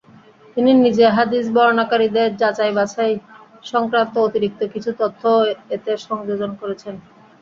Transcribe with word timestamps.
তিনি 0.57 0.71
নিজে 0.83 1.05
হাদীস 1.09 1.45
বর্ণনাকারীদের 1.55 2.29
যাচাই-বাছাই 2.37 3.13
সংক্রান্ত 3.65 4.13
অতিরিক্ত 4.19 4.59
কিছু 4.73 4.89
তথ্যও 4.99 5.39
এতে 5.75 5.91
সংযোজন 6.07 6.51
করেছেন। 6.61 6.95